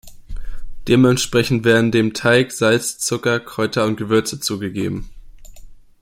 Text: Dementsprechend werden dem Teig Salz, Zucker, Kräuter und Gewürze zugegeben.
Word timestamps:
Dementsprechend 0.87 1.63
werden 1.63 1.91
dem 1.91 2.15
Teig 2.15 2.51
Salz, 2.51 2.97
Zucker, 2.97 3.39
Kräuter 3.39 3.85
und 3.85 3.97
Gewürze 3.97 4.39
zugegeben. 4.39 5.11